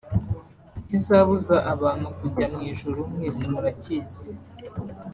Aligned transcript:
Ikizabuza 0.79 1.55
abantu 1.73 2.07
kujya 2.17 2.45
mu 2.53 2.59
ijuru 2.71 2.99
mwese 3.13 3.43
murakizi 3.51 4.29